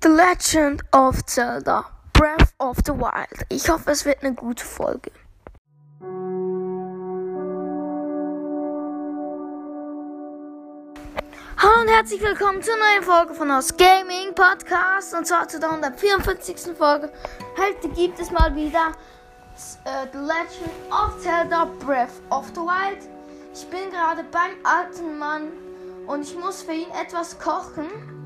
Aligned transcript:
The 0.00 0.10
Legend 0.10 0.82
of 0.92 1.26
Zelda 1.26 1.84
Breath 2.12 2.54
of 2.60 2.76
the 2.86 2.92
Wild. 2.92 3.44
Ich 3.48 3.68
hoffe, 3.68 3.90
es 3.90 4.04
wird 4.04 4.22
eine 4.22 4.32
gute 4.32 4.64
Folge. 4.64 5.10
Hallo 11.56 11.80
und 11.80 11.88
herzlich 11.88 12.22
willkommen 12.22 12.62
zur 12.62 12.76
neuen 12.76 13.02
Folge 13.02 13.34
von 13.34 13.50
Aus 13.50 13.76
Gaming 13.76 14.36
Podcast 14.36 15.14
und 15.14 15.26
zwar 15.26 15.48
zu 15.48 15.58
der 15.58 15.70
154. 15.70 16.76
Folge. 16.76 17.12
Heute 17.56 17.88
gibt 17.88 18.20
es 18.20 18.30
mal 18.30 18.54
wieder 18.54 18.92
äh, 19.84 20.06
The 20.12 20.18
Legend 20.18 20.92
of 20.92 21.20
Zelda 21.20 21.64
Breath 21.84 22.22
of 22.30 22.46
the 22.54 22.60
Wild. 22.60 23.08
Ich 23.52 23.66
bin 23.66 23.90
gerade 23.90 24.22
beim 24.30 24.52
alten 24.62 25.18
Mann 25.18 25.48
und 26.06 26.22
ich 26.22 26.38
muss 26.38 26.62
für 26.62 26.74
ihn 26.74 26.90
etwas 26.92 27.36
kochen. 27.40 28.17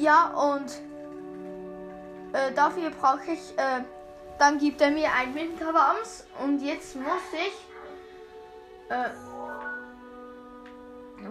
Ja, 0.00 0.28
und 0.28 0.80
äh, 2.32 2.52
dafür 2.54 2.88
brauche 2.88 3.32
ich, 3.32 3.58
äh, 3.58 3.84
dann 4.38 4.56
gibt 4.56 4.80
er 4.80 4.90
mir 4.90 5.08
ein 5.12 5.34
Winterwams 5.34 6.26
und 6.42 6.62
jetzt 6.62 6.96
muss 6.96 7.04
ich, 7.34 7.66
äh, 8.88 9.10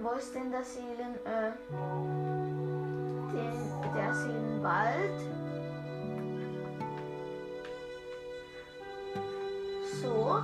wo 0.04 0.12
ist 0.12 0.36
denn 0.36 0.52
der 0.52 0.64
Seelen, 0.64 1.16
äh, 1.26 1.52
den, 3.34 3.94
der 3.96 4.14
Seelenwald? 4.14 5.20
So. 10.00 10.44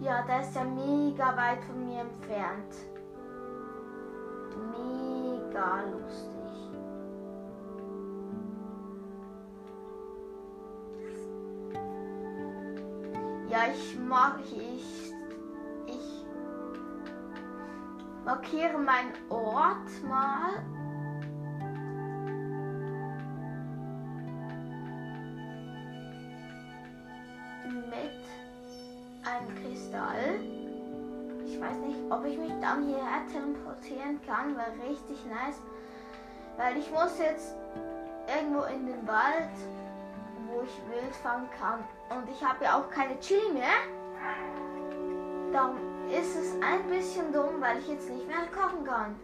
Ja, 0.00 0.22
der 0.22 0.40
ist 0.40 0.56
ja 0.56 0.64
mega 0.64 1.36
weit 1.36 1.62
von 1.62 1.86
mir 1.86 2.00
entfernt 2.00 2.91
mega 4.56 5.82
lustig. 5.90 6.32
Ja, 13.48 13.66
ich 13.70 13.98
mag 13.98 14.38
ich. 14.50 15.12
Ich 15.86 16.24
markiere 18.24 18.78
meinen 18.78 19.12
Ort 19.28 20.02
mal. 20.08 20.64
Mit 27.90 28.22
einem 29.24 29.54
Kristall. 29.62 30.51
Weiß 31.62 31.76
nicht, 31.76 31.98
ob 32.10 32.24
ich 32.24 32.36
mich 32.36 32.52
dann 32.60 32.82
hierher 32.82 33.24
teleportieren 33.30 34.20
kann, 34.26 34.56
wäre 34.56 34.72
richtig 34.90 35.24
nice. 35.26 35.60
Weil 36.56 36.76
ich 36.76 36.90
muss 36.90 37.16
jetzt 37.20 37.54
irgendwo 38.26 38.64
in 38.64 38.86
den 38.86 39.06
Wald, 39.06 39.54
wo 40.48 40.62
ich 40.62 40.82
Wild 40.90 41.14
fangen 41.22 41.48
kann. 41.60 41.84
Und 42.10 42.28
ich 42.28 42.44
habe 42.44 42.64
ja 42.64 42.80
auch 42.80 42.90
keine 42.90 43.18
Chili 43.20 43.52
mehr. 43.52 43.78
Darum 45.52 45.76
ist 46.10 46.34
es 46.34 46.54
ein 46.60 46.88
bisschen 46.88 47.32
dumm, 47.32 47.60
weil 47.60 47.78
ich 47.78 47.86
jetzt 47.86 48.10
nicht 48.10 48.26
mehr 48.26 48.38
kochen 48.52 48.84
kann. 48.84 49.14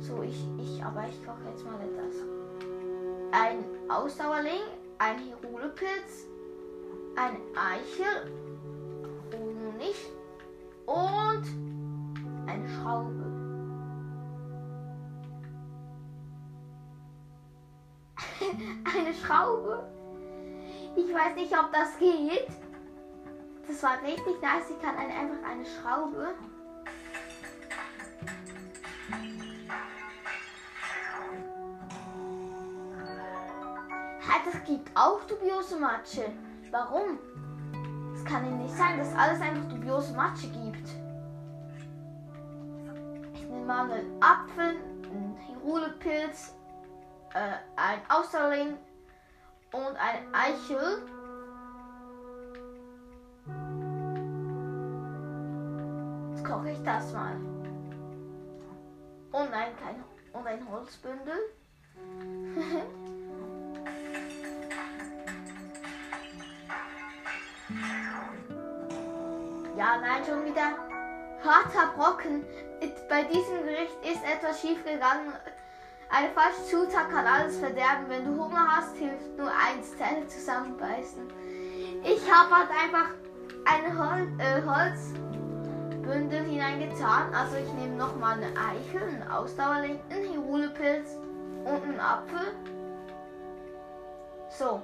So, 0.00 0.22
ich, 0.22 0.44
ich, 0.58 0.84
aber 0.84 1.04
ich 1.08 1.24
koche 1.24 1.50
jetzt 1.50 1.64
mal 1.64 1.80
etwas. 1.80 2.16
Ein 3.30 3.64
Ausdauerling, 3.88 4.64
ein 4.98 5.18
Hirulepilz, 5.18 6.26
ein 7.14 7.36
Eichel, 7.54 8.32
Honig 9.32 9.94
und 10.92 11.44
eine 12.46 12.68
Schraube. 12.68 13.24
eine 18.96 19.14
Schraube? 19.14 19.88
Ich 20.96 21.14
weiß 21.14 21.34
nicht, 21.36 21.52
ob 21.58 21.72
das 21.72 21.98
geht. 21.98 22.48
Das 23.66 23.82
war 23.82 24.02
richtig 24.02 24.40
nice. 24.42 24.70
Ich 24.70 24.80
kann 24.82 24.96
einfach 24.96 25.48
eine 25.48 25.64
Schraube. 25.64 26.34
Das 34.52 34.64
gibt 34.64 34.90
auch 34.94 35.22
dubiose 35.24 35.76
Matsche. 35.76 36.30
Warum? 36.70 37.18
Kann 38.24 38.44
ja 38.44 38.50
nicht 38.52 38.74
sein, 38.76 38.98
dass 38.98 39.14
alles 39.14 39.40
einfach 39.40 39.68
dubiose 39.68 40.14
Matsche 40.14 40.48
gibt. 40.48 40.88
Ich 43.34 43.42
nehme 43.42 43.66
mal 43.66 43.90
einen 43.90 44.22
Apfel, 44.22 44.76
einen 45.04 45.36
Hirulepilz, 45.46 46.54
äh, 47.34 47.56
ein 47.76 48.00
Austerling 48.08 48.76
und 49.72 49.96
eine 49.96 50.22
Eichel. 50.32 51.02
Jetzt 56.30 56.44
koche 56.44 56.70
ich 56.70 56.82
das 56.84 57.12
mal. 57.12 57.36
Und 59.32 59.52
ein, 59.52 59.72
und 60.32 60.46
ein 60.46 60.70
Holzbündel. 60.70 61.38
Ja, 69.82 69.98
nein, 70.00 70.22
schon 70.24 70.44
wieder 70.44 70.78
harter 71.44 71.92
Brocken. 71.96 72.44
Bei 73.08 73.24
diesem 73.24 73.64
Gericht 73.64 73.96
ist 74.04 74.22
etwas 74.22 74.60
schief 74.60 74.84
gegangen. 74.84 75.32
Eine 76.08 76.28
falsche 76.28 76.64
Zutat 76.70 77.10
kann 77.10 77.26
alles 77.26 77.58
verderben. 77.58 78.04
Wenn 78.08 78.24
du 78.24 78.44
Hunger 78.44 78.64
hast, 78.76 78.94
hilft 78.96 79.36
nur 79.36 79.48
eins, 79.48 79.98
Zähne 79.98 80.24
zusammenbeißen. 80.28 81.28
Ich 82.04 82.32
habe 82.32 82.58
halt 82.58 82.68
einfach 82.70 83.08
ein 83.64 83.98
Hol 83.98 84.28
äh, 84.38 84.62
Holzbündel 84.64 86.44
hineingetan. 86.44 87.34
Also 87.34 87.56
ich 87.56 87.72
nehme 87.72 87.96
nochmal 87.96 88.34
eine 88.34 88.52
Eichel, 88.56 89.02
einen 89.02 89.28
Ausdauerling, 89.28 89.98
einen 90.10 90.30
Hirulepilz 90.30 91.16
und 91.64 91.82
einen 91.82 91.98
Apfel. 91.98 92.54
So, 94.48 94.80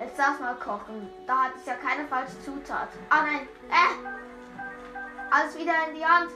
Jetzt 0.00 0.16
lass 0.16 0.40
mal 0.40 0.54
kochen. 0.54 1.10
Da 1.26 1.44
hat 1.44 1.52
es 1.56 1.66
ja 1.66 1.74
keine 1.74 2.08
falsche 2.08 2.40
Zutat. 2.42 2.88
Ah 3.10 3.22
nein. 3.22 3.46
Äh! 3.68 4.19
Alles 5.30 5.56
wieder 5.56 5.74
in 5.88 5.94
die 5.94 6.04
Hand. 6.04 6.32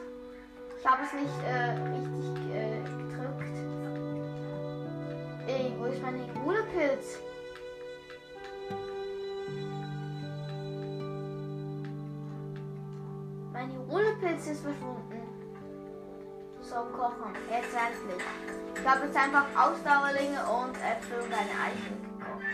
Ich 0.79 0.87
habe 0.87 1.03
es 1.03 1.13
nicht 1.13 1.43
äh, 1.45 1.71
richtig 1.91 2.55
äh, 2.55 2.81
gedrückt. 2.81 3.57
Ey, 5.49 5.75
wo 5.79 5.87
ist 5.87 6.01
mein 6.01 6.15
Hirulepilz? 6.15 7.19
Mein 13.53 13.71
Hirulepilz 13.71 14.47
ist 14.47 14.63
verschwunden. 14.63 15.23
So, 16.61 16.77
kochen. 16.97 17.35
Jetzt 17.51 17.75
endlich. 17.75 18.25
Ich 18.77 18.89
habe 18.89 19.07
jetzt 19.07 19.17
einfach 19.17 19.47
Ausdauerlinge 19.57 20.39
und 20.47 20.77
Äpfel 20.77 21.19
und 21.19 21.33
eine 21.33 21.51
Eichel 21.51 21.97
gekocht. 21.99 22.45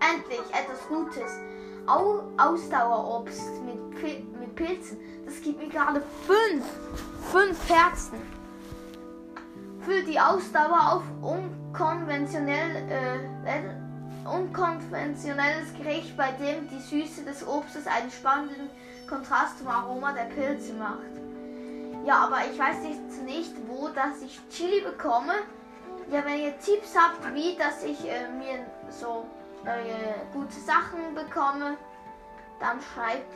Endlich 0.00 0.54
etwas 0.54 0.88
Gutes. 0.88 1.55
Au 1.86 2.22
Ausdauerobst 2.36 3.62
mit, 3.64 4.00
Pil 4.00 4.26
mit 4.40 4.54
Pilzen. 4.56 4.98
Das 5.24 5.40
gibt 5.40 5.60
mir 5.60 5.68
gerade 5.68 6.02
fünf. 6.26 6.64
Fünf 7.30 7.68
Herzen. 7.68 8.18
Für 9.80 10.02
die 10.02 10.18
Ausdauer 10.18 10.94
auf 10.94 11.02
unkonventionell, 11.22 12.76
äh, 12.90 14.28
unkonventionelles 14.28 15.72
Gericht, 15.78 16.16
bei 16.16 16.32
dem 16.32 16.68
die 16.68 16.80
Süße 16.80 17.22
des 17.22 17.46
Obstes 17.46 17.86
einen 17.86 18.10
spannenden 18.10 18.68
Kontrast 19.08 19.58
zum 19.58 19.68
Aroma 19.68 20.12
der 20.12 20.24
Pilze 20.24 20.72
macht. 20.74 20.98
Ja, 22.04 22.24
aber 22.24 22.38
ich 22.50 22.58
weiß 22.58 22.76
jetzt 22.84 23.22
nicht, 23.24 23.52
wo 23.68 23.88
dass 23.88 24.22
ich 24.22 24.40
Chili 24.50 24.80
bekomme. 24.80 25.34
Ja, 26.10 26.24
wenn 26.24 26.40
ihr 26.40 26.58
Tipps 26.58 26.94
habt, 26.96 27.34
wie 27.34 27.56
dass 27.56 27.84
ich 27.84 28.08
äh, 28.08 28.28
mir 28.38 28.66
so 28.90 29.26
neue 29.66 30.14
gute 30.32 30.58
Sachen 30.60 31.14
bekomme, 31.14 31.76
dann 32.60 32.80
schreibt 32.80 33.34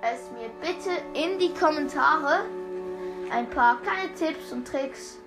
es 0.00 0.30
mir 0.30 0.48
bitte 0.60 0.90
in 1.12 1.38
die 1.38 1.52
Kommentare 1.52 2.44
ein 3.30 3.50
paar 3.50 3.80
kleine 3.82 4.14
Tipps 4.14 4.52
und 4.52 4.66
Tricks. 4.66 5.18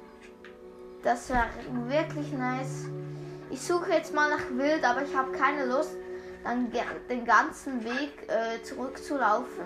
Das 1.04 1.30
wäre 1.30 1.48
wirklich 1.88 2.32
nice. 2.32 2.86
Ich 3.50 3.62
suche 3.62 3.92
jetzt 3.92 4.14
mal 4.14 4.30
nach 4.30 4.50
Wild, 4.52 4.84
aber 4.84 5.04
ich 5.04 5.16
habe 5.16 5.32
keine 5.32 5.66
Lust, 5.66 5.96
dann 6.44 6.72
den 7.10 7.26
ganzen 7.26 7.84
Weg 7.84 8.28
äh, 8.30 8.62
zurückzulaufen. 8.64 9.66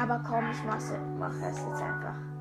Aber 0.00 0.22
komm, 0.28 0.50
ich 0.50 0.64
mache 0.64 0.78
es 0.78 1.58
jetzt 1.58 1.82
einfach. 1.82 2.31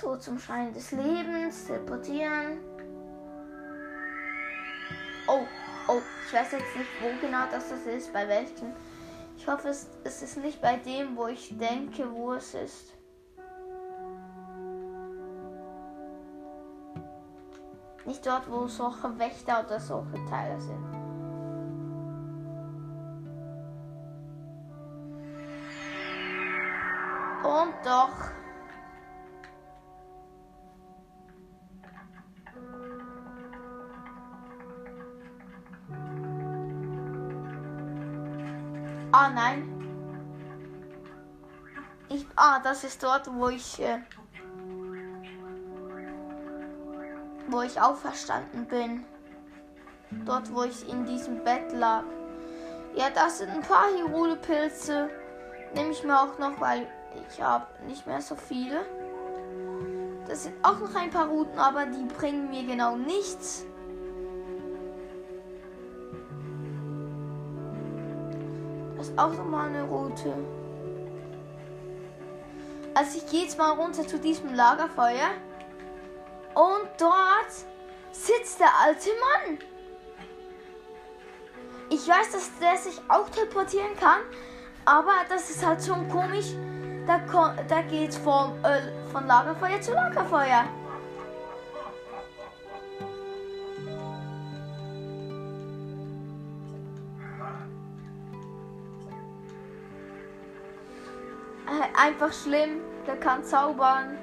So 0.00 0.16
zum 0.16 0.40
Schein 0.40 0.72
des 0.74 0.90
Lebens 0.90 1.66
teleportieren. 1.66 2.58
Oh, 5.28 5.46
oh, 5.86 6.00
ich 6.26 6.32
weiß 6.32 6.50
jetzt 6.50 6.76
nicht, 6.76 6.90
wo 7.00 7.20
genau 7.24 7.44
das, 7.48 7.70
ist, 7.70 8.12
bei 8.12 8.26
welchen. 8.26 8.74
Ich 9.36 9.46
hoffe, 9.46 9.68
es, 9.68 9.88
es 10.02 10.20
ist 10.20 10.38
nicht 10.38 10.60
bei 10.60 10.78
dem, 10.78 11.16
wo 11.16 11.28
ich 11.28 11.56
denke, 11.56 12.10
wo 12.10 12.32
es 12.32 12.54
ist. 12.54 12.92
Nicht 18.04 18.26
dort, 18.26 18.50
wo 18.50 18.66
solche 18.66 19.16
Wächter 19.16 19.64
oder 19.64 19.78
solche 19.78 20.24
Teile 20.28 20.60
sind. 20.60 21.03
Das 42.74 42.82
ist 42.82 43.04
dort, 43.04 43.32
wo 43.32 43.50
ich, 43.50 43.80
äh, 43.80 44.00
wo 47.46 47.62
ich 47.62 47.80
auferstanden 47.80 48.66
bin. 48.66 49.04
Dort, 50.26 50.52
wo 50.52 50.64
ich 50.64 50.88
in 50.88 51.06
diesem 51.06 51.44
Bett 51.44 51.72
lag. 51.72 52.02
Ja, 52.96 53.10
das 53.10 53.38
sind 53.38 53.50
ein 53.50 53.60
paar 53.60 53.86
Hirule-Pilze. 53.94 55.08
Nehme 55.76 55.92
ich 55.92 56.02
mir 56.02 56.20
auch 56.20 56.36
noch, 56.40 56.60
weil 56.60 56.88
ich 57.30 57.40
habe 57.40 57.64
nicht 57.86 58.08
mehr 58.08 58.20
so 58.20 58.34
viele. 58.34 58.84
Das 60.26 60.42
sind 60.42 60.56
auch 60.64 60.80
noch 60.80 60.96
ein 60.96 61.10
paar 61.10 61.28
Routen, 61.28 61.56
aber 61.56 61.86
die 61.86 62.12
bringen 62.12 62.50
mir 62.50 62.64
genau 62.64 62.96
nichts. 62.96 63.64
Das 68.96 69.10
ist 69.10 69.16
auch 69.16 69.32
nochmal 69.32 69.68
eine 69.68 69.84
Route. 69.84 70.34
Also 72.94 73.18
ich 73.18 73.26
gehe 73.28 73.42
jetzt 73.42 73.58
mal 73.58 73.72
runter 73.72 74.06
zu 74.06 74.18
diesem 74.18 74.54
Lagerfeuer. 74.54 75.30
Und 76.54 76.88
dort 76.98 77.50
sitzt 78.12 78.60
der 78.60 78.70
alte 78.80 79.10
Mann. 79.10 79.58
Ich 81.90 82.08
weiß, 82.08 82.32
dass 82.32 82.50
der 82.60 82.76
sich 82.76 83.00
auch 83.08 83.28
teleportieren 83.28 83.94
kann, 83.98 84.20
aber 84.84 85.12
das 85.28 85.50
ist 85.50 85.66
halt 85.66 85.84
schon 85.84 86.08
komisch. 86.08 86.46
Da, 87.06 87.20
da 87.68 87.82
geht 87.82 88.14
vom, 88.14 88.54
äh, 88.64 88.80
von 89.12 89.26
Lagerfeuer 89.26 89.80
zu 89.80 89.92
Lagerfeuer. 89.92 90.64
Einfach 102.04 102.32
schlimm. 102.32 102.80
Der 103.06 103.16
kann 103.16 103.42
zaubern. 103.42 104.18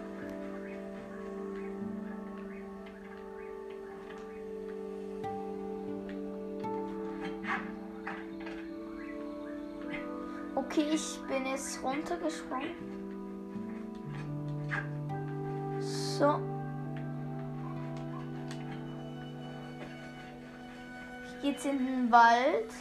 Okay, 10.55 10.91
ich 10.93 11.19
bin 11.27 11.45
jetzt 11.45 11.83
runtergesprungen. 11.83 12.75
So. 15.79 16.39
Ich 21.25 21.41
gehe 21.41 21.51
jetzt 21.51 21.65
in 21.65 21.85
den 21.85 22.11
Wald, 22.11 22.71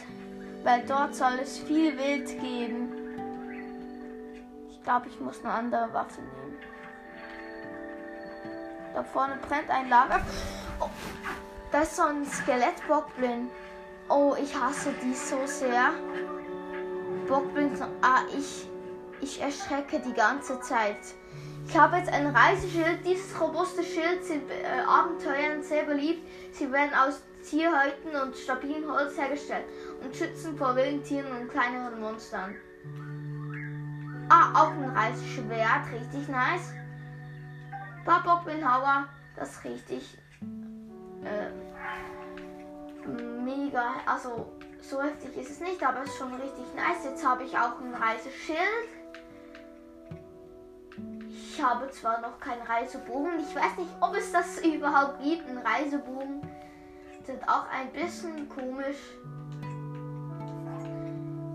weil 0.63 0.83
dort 0.87 1.15
soll 1.15 1.39
es 1.41 1.57
viel 1.57 1.97
Wild 1.97 2.39
geben. 2.39 2.90
Ich 4.81 4.85
glaube, 4.85 5.09
ich 5.09 5.19
muss 5.19 5.45
eine 5.45 5.53
andere 5.53 5.93
Waffe 5.93 6.21
nehmen. 6.21 6.57
Da 8.95 9.03
vorne 9.03 9.37
brennt 9.47 9.69
ein 9.69 9.89
Lager. 9.89 10.19
Oh, 10.79 10.89
da 11.71 11.81
ist 11.81 11.95
so 11.95 12.01
ein 12.01 12.25
Skelettbockblin. 12.25 13.51
Oh, 14.09 14.35
ich 14.41 14.59
hasse 14.59 14.91
die 15.03 15.13
so 15.13 15.37
sehr. 15.45 15.91
Bockblins. 17.27 17.79
Ah, 18.01 18.23
ich, 18.35 18.67
ich 19.21 19.39
erschrecke 19.39 19.99
die 19.99 20.13
ganze 20.13 20.59
Zeit. 20.61 20.97
Ich 21.67 21.77
habe 21.77 21.97
jetzt 21.97 22.11
ein 22.11 22.35
Reiseschild. 22.35 23.05
Dieses 23.05 23.39
robuste 23.39 23.83
Schild 23.83 24.25
sind 24.25 24.49
äh, 24.49 24.81
Abenteuern 24.81 25.61
sehr 25.61 25.83
beliebt. 25.83 26.27
Sie 26.53 26.71
werden 26.71 26.95
aus 26.95 27.21
Tierhäuten 27.47 28.19
und 28.19 28.35
stabilem 28.35 28.91
Holz 28.91 29.15
hergestellt 29.15 29.65
und 30.03 30.15
schützen 30.15 30.57
vor 30.57 30.75
wilden 30.75 31.03
Tieren 31.03 31.31
und 31.39 31.51
kleineren 31.51 32.01
Monstern. 32.01 32.55
Ah, 34.33 34.63
auch 34.63 34.69
ein 34.69 34.89
Reisschwert. 34.95 35.91
Richtig 35.91 36.29
nice. 36.29 36.73
Bockblin-Hauer. 38.05 39.09
Das 39.35 39.51
ist 39.51 39.63
richtig 39.65 40.17
äh, 41.25 41.49
mega. 43.43 43.95
Also 44.05 44.53
so 44.79 45.01
heftig 45.01 45.35
ist 45.35 45.51
es 45.51 45.59
nicht, 45.59 45.85
aber 45.85 46.03
es 46.03 46.11
ist 46.11 46.17
schon 46.17 46.33
richtig 46.35 46.63
nice. 46.73 47.03
Jetzt 47.03 47.27
habe 47.27 47.43
ich 47.43 47.57
auch 47.57 47.81
ein 47.81 47.93
Reiseschild. 47.93 48.87
Ich 51.29 51.61
habe 51.61 51.91
zwar 51.91 52.21
noch 52.21 52.39
keinen 52.39 52.61
Reisebogen. 52.61 53.37
Ich 53.37 53.53
weiß 53.53 53.75
nicht, 53.79 53.91
ob 53.99 54.15
es 54.15 54.31
das 54.31 54.59
überhaupt 54.63 55.21
gibt, 55.21 55.45
ein 55.49 55.57
Reisebogen. 55.57 56.41
Sind 57.25 57.43
auch 57.49 57.65
ein 57.69 57.91
bisschen 57.91 58.47
komisch. 58.47 58.95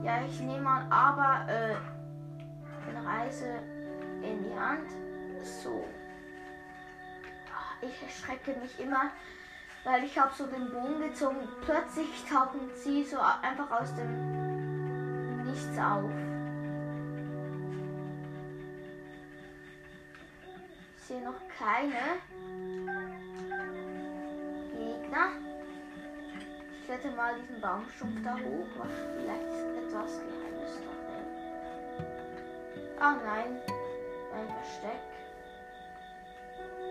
Ja, 0.04 0.20
ich 0.28 0.38
nehme 0.40 0.60
mal 0.60 0.86
aber 0.90 1.50
äh, 1.50 1.74
Reise 3.06 3.60
in 4.22 4.44
die 4.44 4.58
Hand. 4.58 4.90
So. 5.42 5.84
Ich 7.80 8.02
erschrecke 8.02 8.58
mich 8.60 8.80
immer 8.80 9.10
weil 9.86 10.02
ich 10.02 10.18
habe 10.18 10.34
so 10.34 10.46
den 10.46 10.68
Bogen 10.70 11.00
gezogen. 11.00 11.48
Plötzlich 11.64 12.24
tauchen 12.28 12.68
sie 12.74 13.04
so 13.04 13.18
einfach 13.18 13.70
aus 13.70 13.94
dem 13.94 15.44
Nichts 15.44 15.78
auf. 15.78 16.10
Ich 20.96 21.04
sehe 21.04 21.22
noch 21.22 21.40
keine 21.56 22.18
Gegner. 24.72 25.28
Ich 26.72 26.84
kletter 26.84 27.16
mal 27.16 27.36
diesen 27.40 27.60
Baumstumpf 27.60 28.24
da 28.24 28.34
hoch. 28.34 28.66
Was 28.78 28.90
vielleicht 29.16 29.86
etwas 29.86 30.18
Geheimnis 30.18 30.74
drin. 30.78 30.95
Ah 32.98 33.14
nein, 33.24 33.60
ein 34.34 34.48
Versteck. 34.48 35.00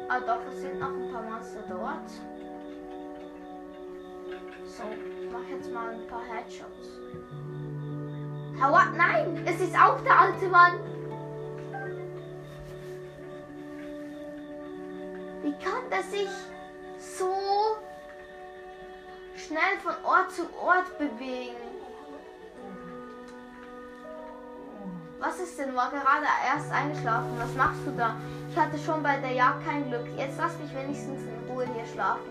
Ah 0.07 0.19
doch, 0.19 0.45
es 0.51 0.61
sind 0.61 0.79
noch 0.79 0.89
ein 0.89 1.11
paar 1.11 1.23
Monster 1.23 1.63
dort. 1.67 2.09
So, 4.65 4.83
ich 5.23 5.31
mache 5.31 5.45
jetzt 5.51 5.71
mal 5.71 5.93
ein 5.93 6.07
paar 6.07 6.23
Headshots. 6.23 6.99
Hau 8.61 8.73
ab! 8.73 8.89
Nein! 8.95 9.41
Es 9.45 9.59
ist 9.59 9.75
auch 9.75 9.99
der 10.01 10.19
alte 10.19 10.47
Mann! 10.47 10.79
Wie 15.41 15.53
kann 15.53 15.89
der 15.89 16.03
sich 16.03 16.29
so 16.97 17.33
schnell 19.35 19.77
von 19.83 19.93
Ort 20.03 20.31
zu 20.31 20.43
Ort 20.57 20.97
bewegen? 20.97 21.64
Was 25.25 25.39
ist 25.39 25.57
denn? 25.57 25.73
War 25.73 25.89
gerade 25.89 26.27
erst 26.45 26.71
eingeschlafen. 26.71 27.31
Was 27.39 27.51
machst 27.55 27.81
du 27.83 27.91
da? 27.97 28.15
Ich 28.47 28.55
hatte 28.55 28.77
schon 28.77 29.01
bei 29.01 29.17
der 29.17 29.31
Jagd 29.31 29.65
kein 29.65 29.89
Glück. 29.89 30.05
Jetzt 30.15 30.37
lass 30.37 30.55
mich 30.59 30.71
wenigstens 30.75 31.23
in 31.23 31.49
Ruhe 31.49 31.65
hier 31.65 31.85
schlafen. 31.91 32.29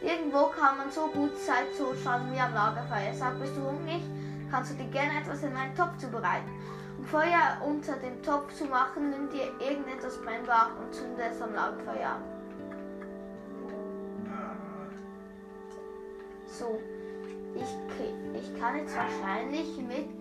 Irgendwo 0.00 0.46
kann 0.46 0.78
man 0.78 0.88
so 0.92 1.08
gut 1.08 1.36
Zeit 1.40 1.74
zuschauen 1.76 2.32
wie 2.32 2.38
am 2.38 2.54
Lagerfeuer. 2.54 3.12
Sag, 3.12 3.40
bist 3.40 3.56
du 3.56 3.62
hungrig? 3.62 4.04
Kannst 4.52 4.70
du 4.70 4.76
dir 4.76 4.88
gerne 4.90 5.18
etwas 5.20 5.42
in 5.42 5.52
meinen 5.52 5.74
Topf 5.74 5.96
zubereiten. 5.98 6.48
Um 6.98 7.04
Feuer 7.06 7.58
unter 7.66 7.96
dem 7.96 8.22
Topf 8.22 8.54
zu 8.54 8.66
machen, 8.66 9.10
nimm 9.10 9.28
dir 9.30 9.50
irgendetwas 9.58 10.16
brennbar 10.22 10.70
und 10.80 10.94
zünde 10.94 11.24
es 11.28 11.42
am 11.42 11.52
Lagerfeuer. 11.52 12.22
So, 16.46 16.80
ich, 17.56 18.40
ich 18.40 18.60
kann 18.60 18.76
jetzt 18.76 18.96
wahrscheinlich 18.96 19.76
mit 19.78 20.18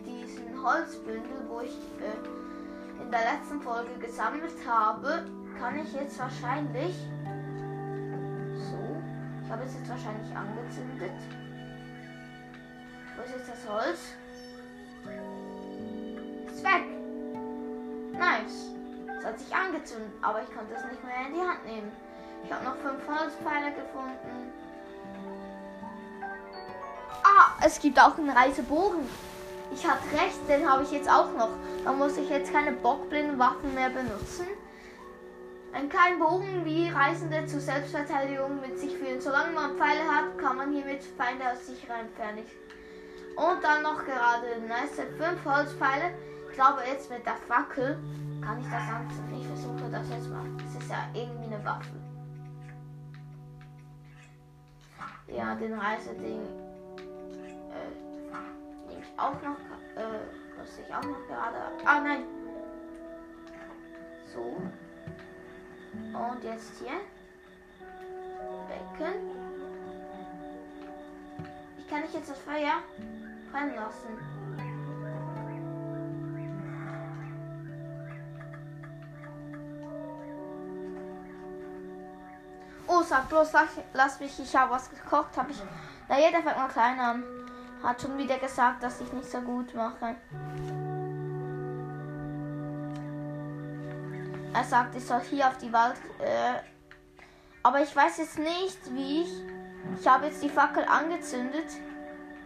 Holzbündel, 0.64 1.48
wo 1.50 1.62
ich 1.62 1.78
äh, 2.02 3.04
in 3.04 3.12
der 3.12 3.22
letzten 3.22 3.62
Folge 3.62 3.94
gesammelt 4.00 4.56
habe, 4.68 5.26
kann 5.60 5.80
ich 5.80 5.94
jetzt 5.94 6.20
wahrscheinlich 6.20 6.96
ich 9.48 9.54
habe 9.54 9.64
es 9.64 9.76
jetzt 9.76 9.90
wahrscheinlich 9.90 10.36
angezündet. 10.36 11.14
Wo 13.16 13.24
ist 13.24 13.32
jetzt 13.32 13.50
das 13.50 13.72
Holz? 13.72 14.00
Ist 16.48 16.64
weg. 16.66 16.84
Nice. 18.12 18.76
Es 19.18 19.26
hat 19.26 19.40
sich 19.40 19.56
angezündet, 19.56 20.12
aber 20.22 20.42
ich 20.42 20.54
konnte 20.54 20.74
es 20.74 20.84
nicht 20.84 21.02
mehr 21.02 21.28
in 21.28 21.34
die 21.34 21.40
Hand 21.40 21.66
nehmen. 21.66 21.92
Ich 22.44 22.52
habe 22.52 22.66
noch 22.66 22.76
fünf 22.76 23.08
Holzpfeiler 23.08 23.72
gefunden. 23.72 24.52
Ah, 27.24 27.56
es 27.66 27.80
gibt 27.80 27.98
auch 27.98 28.18
einen 28.18 28.30
Reisebogen. 28.30 29.08
Ich 29.72 29.86
hatte 29.86 30.04
recht, 30.14 30.48
den 30.48 30.70
habe 30.70 30.84
ich 30.84 30.92
jetzt 30.92 31.10
auch 31.10 31.32
noch. 31.34 31.50
Da 31.84 31.92
muss 31.92 32.18
ich 32.18 32.30
jetzt 32.30 32.52
keine 32.52 32.72
Bockblindenwaffen 32.72 33.74
mehr 33.74 33.90
benutzen. 33.90 34.48
Ein 35.74 35.90
kleiner 35.90 36.18
Bogen, 36.18 36.66
wie 36.66 36.90
Reisende 36.90 37.46
zur 37.46 37.60
Selbstverteidigung 37.60 38.62
mit 38.62 38.80
sich 38.80 38.98
führen. 38.98 39.22
Solange 39.22 39.54
man 39.54 39.78
Pfeile 39.78 40.08
hat, 40.10 40.38
kann 40.38 40.58
man 40.58 40.72
hiermit 40.72 41.04
Feinde 41.18 41.44
aus 41.52 41.68
sicherer 41.68 42.00
Entfernung. 42.00 42.46
Und 43.36 43.64
dann 43.64 43.84
noch 43.84 44.04
gerade 44.04 44.60
nice 44.68 45.06
5 45.18 45.46
Holzpfeile. 45.46 46.12
Ich 46.50 46.56
glaube 46.56 46.82
jetzt 46.90 47.12
mit 47.12 47.26
der 47.26 47.36
Fackel 47.48 48.00
kann 48.42 48.60
ich 48.60 48.66
das 48.66 48.82
anziehen. 48.90 49.40
Ich 49.40 49.48
versuche 49.48 49.92
das 49.92 50.10
jetzt 50.10 50.30
mal. 50.30 50.46
Es 50.66 50.82
ist 50.82 50.90
ja 50.90 51.08
irgendwie 51.14 51.54
eine 51.54 51.64
Waffe. 51.64 51.92
Ja, 55.28 55.54
den 55.56 55.74
Reiseding 55.74 56.42
äh, 57.70 58.07
auch 59.18 59.42
noch. 59.42 59.58
Äh, 59.96 60.20
muss 60.58 60.80
ich 60.80 60.94
auch 60.94 61.04
noch 61.04 61.28
gerade. 61.28 61.58
Ah 61.86 62.00
nein. 62.00 62.24
So. 64.34 64.62
Und 66.14 66.44
jetzt 66.44 66.74
hier. 66.80 67.00
Becken. 68.68 69.14
Ich 71.78 71.88
kann 71.90 72.02
nicht 72.02 72.14
jetzt 72.14 72.30
das 72.30 72.40
Feuer 72.40 72.82
brennen 73.52 73.76
lassen. 73.76 74.38
Oh, 82.90 83.02
sag 83.04 83.28
bloß, 83.28 83.52
lass, 83.52 83.70
lass 83.94 84.20
mich, 84.20 84.40
ich 84.40 84.56
habe 84.56 84.72
was 84.72 84.90
gekocht, 84.90 85.36
habe 85.36 85.52
ich. 85.52 85.62
Na, 86.08 86.18
jeder 86.18 86.42
fängt 86.42 86.58
mal 86.58 86.70
klein 86.70 87.00
an. 87.00 87.24
Hat 87.84 88.02
schon 88.02 88.18
wieder 88.18 88.38
gesagt, 88.38 88.84
dass 88.84 89.02
ich 89.02 89.12
nicht 89.14 89.30
so 89.30 89.40
gut 89.42 89.74
mache. 89.74 90.16
Er 94.54 94.64
sagt, 94.64 94.96
ich 94.96 95.06
soll 95.06 95.22
hier 95.22 95.48
auf 95.48 95.58
die 95.58 95.72
Wald. 95.72 95.96
Äh, 96.20 96.60
aber 97.64 97.82
ich 97.82 97.96
weiß 97.96 98.18
jetzt 98.18 98.40
nicht, 98.40 98.94
wie 98.94 99.22
ich. 99.22 99.44
Ich 100.00 100.08
habe 100.08 100.26
jetzt 100.26 100.42
die 100.42 100.50
Fackel 100.50 100.84
angezündet. 100.86 101.68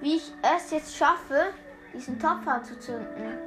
Wie 0.01 0.15
ich 0.15 0.33
es 0.55 0.71
jetzt 0.71 0.95
schaffe, 0.95 1.53
diesen 1.93 2.19
Topf 2.19 2.47
anzuzünden. 2.47 3.37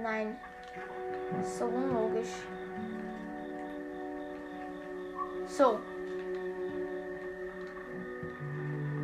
Nein. 0.00 0.36
Das 1.36 1.48
ist 1.48 1.58
so 1.58 1.64
unlogisch. 1.66 2.28
So. 5.56 5.78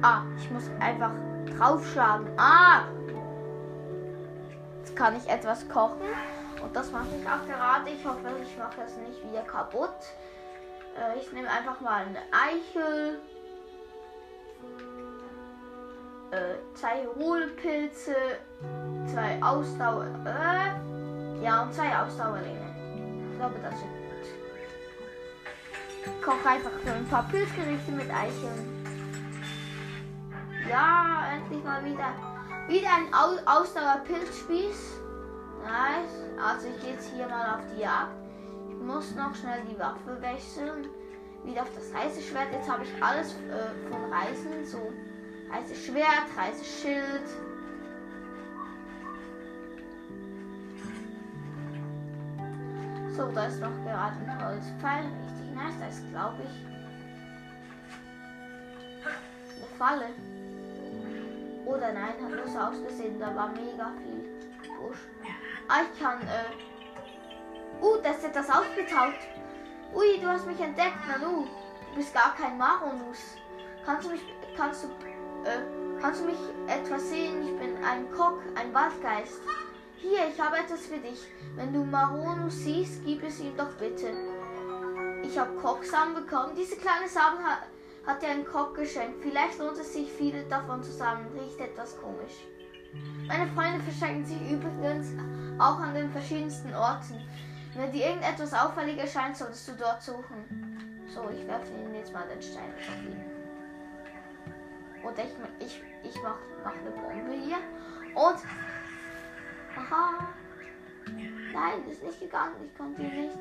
Ah, 0.03 0.23
ich 0.37 0.51
muss 0.51 0.69
einfach 0.81 1.13
draufschlagen. 1.57 2.27
Ah! 2.37 2.87
Jetzt 4.79 4.97
kann 4.97 5.15
ich 5.17 5.29
etwas 5.29 5.69
kochen. 5.69 6.09
Und 6.61 6.75
das 6.75 6.91
mache 6.91 7.07
ich 7.21 7.27
auch 7.27 7.47
gerade. 7.47 7.91
Ich 7.91 8.05
hoffe, 8.05 8.33
ich 8.43 8.59
mache 8.59 8.81
es 8.85 8.97
nicht 8.97 9.23
wieder 9.31 9.43
kaputt. 9.43 9.95
Äh, 10.99 11.21
ich 11.21 11.31
nehme 11.33 11.49
einfach 11.49 11.81
mal 11.81 12.05
eine 12.05 12.19
Eichel. 12.33 13.21
Äh, 16.33 16.75
zwei 16.75 17.07
Hohlpilze. 17.15 18.17
Zwei 19.07 19.41
Ausdauer. 19.41 20.07
Äh, 20.25 21.45
ja, 21.45 21.63
und 21.63 21.75
zwei 21.75 21.97
Ausdauerlinge. 21.97 23.31
Ich 23.31 23.39
glaube, 23.39 23.55
das 23.63 23.75
wird 23.75 24.00
koche 26.23 26.49
einfach 26.49 26.71
so 26.85 26.93
ein 26.93 27.07
paar 27.07 27.25
Pilzgerichte 27.29 27.93
mit 27.93 28.11
Eicheln. 28.11 28.81
Ja, 30.69 31.25
endlich 31.35 31.65
mal 31.65 31.85
wieder. 31.85 32.15
Wieder 32.69 32.89
ein 32.89 33.13
Au 33.13 33.37
Ausdauer-Pilzspieß. 33.45 35.01
Nice. 35.65 36.25
Also 36.43 36.69
ich 36.69 36.81
gehe 36.81 36.93
jetzt 36.93 37.11
hier 37.15 37.27
mal 37.27 37.57
auf 37.57 37.61
die 37.75 37.81
Jagd. 37.81 38.15
Ich 38.69 38.77
muss 38.77 39.15
noch 39.15 39.35
schnell 39.35 39.63
die 39.71 39.79
Waffe 39.79 40.21
wechseln. 40.21 40.89
Wieder 41.45 41.63
auf 41.63 41.71
das 41.75 41.93
Reiseschwert. 41.95 42.53
Jetzt 42.53 42.71
habe 42.71 42.85
ich 42.85 43.03
alles 43.03 43.33
äh, 43.33 43.91
von 43.91 44.13
Reisen. 44.13 44.65
So 44.65 44.93
Reiseschwert, 45.51 46.29
Reiseschild. 46.37 47.27
So, 53.17 53.31
da 53.35 53.47
ist 53.47 53.61
noch 53.61 53.75
gerade 53.85 54.17
ein 54.25 54.47
Holzpfeil. 54.47 55.05
Richtig 55.27 55.40
nice. 55.63 55.79
Da 55.79 55.87
ist, 55.87 56.11
glaube 56.11 56.43
ich, 56.43 56.67
eine 59.57 59.67
Falle. 59.79 60.09
Oder 61.67 61.93
nein, 61.93 62.15
hat 62.23 62.31
nur 62.31 62.49
so 62.49 62.59
ausgesehen. 62.59 63.19
Da 63.21 63.35
war 63.35 63.49
mega 63.49 63.93
viel 64.03 64.29
Busch. 64.77 64.99
Ah, 65.69 65.83
ich 65.83 66.01
kann, 66.01 66.21
äh. 66.23 67.85
Uh, 67.85 67.97
da 68.03 68.11
ist 68.11 68.25
etwas 68.25 68.51
aufgetaucht. 68.51 69.21
Ui, 69.95 70.19
du 70.21 70.27
hast 70.29 70.47
mich 70.47 70.61
entdeckt, 70.61 71.07
Nanu. 71.09 71.47
Du 71.91 71.97
bist 71.97 72.13
gar 72.13 72.35
kein 72.35 72.59
Maronus. 72.59 73.37
Kannst 73.85 74.07
du 74.07 74.13
mich, 74.13 74.21
kannst 74.57 74.85
du, 74.85 74.89
äh, 75.49 75.61
kannst 76.01 76.21
du 76.21 76.27
mich 76.27 76.39
etwas 76.67 77.09
sehen? 77.09 77.43
Ich 77.43 77.59
bin 77.59 77.83
ein 77.85 78.11
Kock, 78.13 78.41
ein 78.55 78.75
Waldgeist. 78.75 79.41
Hier, 79.97 80.29
ich 80.29 80.41
habe 80.41 80.59
etwas 80.59 80.87
für 80.87 80.99
dich. 80.99 81.27
Wenn 81.57 81.73
du 81.73 81.85
Maronus 81.85 82.55
siehst, 82.55 83.05
gib 83.05 83.23
es 83.23 83.41
ihm 83.41 83.57
doch 83.57 83.73
bitte. 83.75 84.13
Ich 85.31 85.39
habe 85.39 85.55
Kocksamen 85.61 86.15
bekommen. 86.15 86.57
Diese 86.57 86.75
kleine 86.75 87.09
Samen 87.09 87.39
hat, 87.45 87.61
hat 88.05 88.21
dir 88.21 88.31
ein 88.31 88.45
Kock 88.45 88.75
geschenkt. 88.75 89.23
Vielleicht 89.23 89.61
lohnt 89.61 89.79
es 89.79 89.93
sich, 89.93 90.11
viele 90.11 90.43
davon 90.47 90.83
zu 90.83 90.91
sammeln. 90.91 91.29
Riecht 91.39 91.61
etwas 91.61 91.97
komisch. 92.01 92.33
Meine 93.29 93.47
Freunde 93.53 93.79
verschenken 93.85 94.25
sich 94.25 94.51
übrigens 94.51 95.13
auch 95.57 95.79
an 95.79 95.95
den 95.95 96.11
verschiedensten 96.11 96.75
Orten. 96.75 97.25
Wenn 97.77 97.93
dir 97.93 98.09
irgendetwas 98.09 98.53
auffällig 98.53 98.99
erscheint, 98.99 99.37
solltest 99.37 99.69
du 99.69 99.73
dort 99.79 100.03
suchen. 100.03 101.07
So, 101.07 101.31
ich 101.31 101.47
werfe 101.47 101.73
ihnen 101.75 101.95
jetzt 101.95 102.13
mal 102.13 102.27
den 102.27 102.43
Stein 102.43 102.75
auf 102.75 103.05
ihn. 103.05 103.25
Oder 105.05 105.23
ich, 105.23 105.65
ich, 105.65 105.83
ich 106.03 106.23
mach, 106.25 106.39
mach 106.65 106.75
eine 106.75 106.91
Bombe 106.91 107.35
hier. 107.35 107.59
Und. 108.17 108.39
Aha. 109.77 110.29
Nein, 111.53 111.89
ist 111.89 112.03
nicht 112.03 112.19
gegangen. 112.19 112.57
Ich 112.67 112.77
konnte 112.77 113.03
ihn 113.03 113.27
nicht 113.27 113.39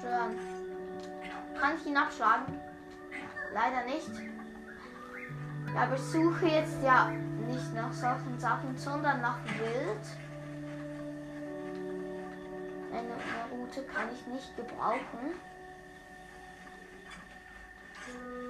zerstören. 0.00 0.65
Kann 1.60 1.76
ich 1.76 1.86
ihn 1.86 1.96
abschlagen? 1.96 2.60
Leider 3.52 3.84
nicht. 3.84 4.10
Ja, 5.74 5.82
aber 5.82 5.94
ich 5.94 6.02
suche 6.02 6.46
jetzt 6.46 6.82
ja 6.82 7.10
nicht 7.46 7.74
nach 7.74 7.92
solchen 7.92 8.38
Sachen, 8.38 8.76
sondern 8.76 9.20
nach 9.20 9.38
Wild. 9.44 10.06
Eine, 12.90 13.00
eine 13.00 13.50
Route 13.50 13.82
kann 13.82 14.08
ich 14.12 14.26
nicht 14.26 14.56
gebrauchen. 14.56 15.34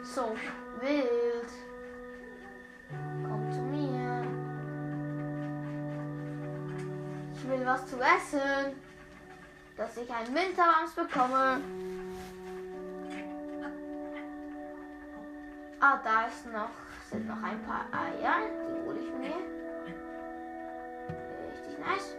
So, 0.02 0.36
Wild. 0.80 1.50
Komm 3.28 3.52
zu 3.52 3.60
mir. 3.60 4.24
Ich 7.34 7.48
will 7.48 7.66
was 7.66 7.86
zu 7.86 7.96
essen. 7.96 8.76
Dass 9.76 9.96
ich 9.96 10.10
einen 10.10 10.34
Winterwams 10.34 10.94
bekomme. 10.94 11.60
Ah, 15.88 16.00
da 16.02 16.26
ist 16.26 16.44
noch, 16.46 16.70
sind 17.12 17.28
noch 17.28 17.40
ein 17.44 17.62
paar 17.62 17.84
Eier. 17.92 18.50
Die 18.68 18.88
hole 18.88 18.98
ich 18.98 19.12
mir. 19.14 19.36
Richtig 21.52 21.78
nice. 21.78 22.16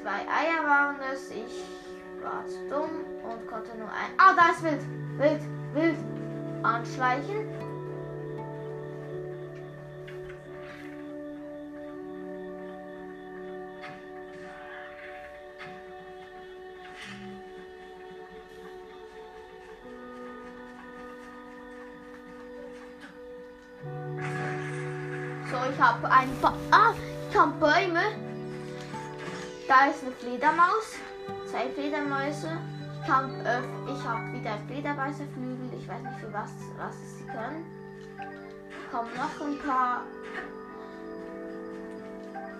Zwei 0.00 0.26
Eier 0.26 0.64
waren 0.66 0.96
es. 1.12 1.30
Ich 1.30 1.62
war 2.22 2.46
zu 2.46 2.66
dumm 2.70 3.04
und 3.22 3.46
konnte 3.46 3.76
nur 3.76 3.88
ein. 3.88 4.12
Ah, 4.16 4.32
da 4.34 4.52
ist 4.52 4.62
Wild. 4.62 4.80
Wild, 5.18 5.42
Wild. 5.74 5.98
Anschleichen. 6.62 7.71
Ein 26.22 26.40
paar. 26.40 26.54
Ah, 26.70 26.94
ich 27.30 27.36
habe 27.36 27.52
Bäume. 27.58 28.00
Da 29.68 29.86
ist 29.86 30.02
eine 30.02 30.12
Fledermaus. 30.12 30.96
Zwei 31.50 31.68
Fledermäuse. 31.70 32.48
Ich, 33.00 33.08
kann, 33.08 33.30
äh, 33.44 33.60
ich 33.90 34.04
habe 34.06 34.32
wieder 34.32 34.56
Fledermäuseflügel. 34.68 35.70
Ich 35.78 35.88
weiß 35.88 36.02
nicht 36.02 36.20
für 36.20 36.32
was, 36.32 36.50
was 36.78 36.94
sie 37.18 37.24
können. 37.26 37.66
Kommen 38.90 39.10
noch 39.16 39.46
ein 39.46 39.58
paar. 39.58 40.02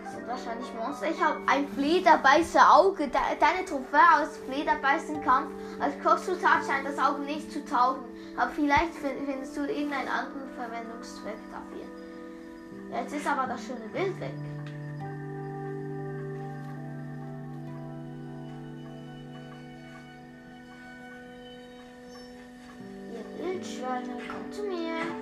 Das 0.02 0.14
sind 0.14 0.26
wahrscheinlich 0.26 0.74
Monster. 0.74 1.10
Ich 1.10 1.22
habe 1.22 1.38
ein 1.46 1.68
Flederbeißer 1.68 2.74
Auge. 2.74 3.06
De 3.06 3.20
deine 3.38 3.64
Trophäe 3.64 4.20
aus 4.20 4.38
Flederbeißen 4.48 5.22
Kampf. 5.22 5.50
Als 5.78 5.94
Kochzutat 6.02 6.64
scheint 6.66 6.86
das 6.86 6.98
Auge 6.98 7.22
nicht 7.22 7.52
zu 7.52 7.64
taugen. 7.64 8.02
Aber 8.36 8.50
vielleicht 8.50 8.94
findest 8.94 9.56
du 9.56 9.60
irgendeinen 9.60 10.08
anderen 10.08 10.50
Verwendungszweck. 10.56 11.51
Jetzt 12.92 13.14
ist 13.14 13.26
aber 13.26 13.46
das 13.46 13.64
schöne 13.64 13.88
Bild 13.90 14.20
weg. 14.20 14.34
Ihr 23.12 23.44
Wildschweine, 23.44 24.12
kommt 24.28 24.54
zu 24.54 24.62
mir. 24.64 25.21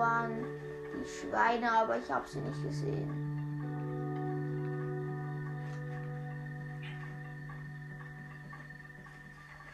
Waren 0.00 0.44
die 0.94 1.08
Schweine, 1.08 1.70
aber 1.70 1.98
ich 1.98 2.10
habe 2.10 2.26
sie 2.26 2.40
nicht 2.40 2.62
gesehen. 2.62 3.30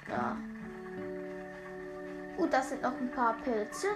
Ja. 0.08 0.36
Gut, 2.36 2.52
das 2.52 2.68
sind 2.68 2.82
noch 2.82 2.92
ein 2.92 3.10
paar 3.10 3.34
Pilze. 3.34 3.88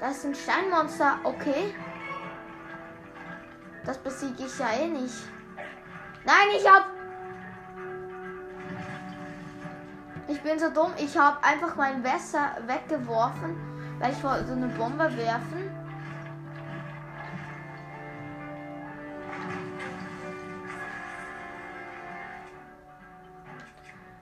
Das 0.00 0.22
sind 0.22 0.36
Steinmonster, 0.36 1.18
okay. 1.22 1.74
Das 3.84 3.98
besiege 3.98 4.44
ich 4.44 4.58
ja 4.58 4.72
eh 4.72 4.88
nicht. 4.88 5.14
Nein, 6.24 6.48
ich 6.56 6.68
hab. 6.68 6.86
Ich 10.26 10.40
bin 10.42 10.58
so 10.58 10.70
dumm. 10.70 10.92
Ich 10.96 11.16
habe 11.16 11.42
einfach 11.44 11.76
mein 11.76 12.00
Messer 12.02 12.56
weggeworfen, 12.66 13.73
weil 14.04 14.12
ich 14.12 14.22
wollte 14.22 14.46
so 14.48 14.52
eine 14.52 14.66
Bombe 14.66 15.16
werfen. 15.16 15.70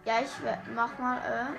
Ja, 0.04 0.14
ich 0.22 0.30
mach 0.72 0.96
mal. 1.00 1.18
Äh 1.18 1.56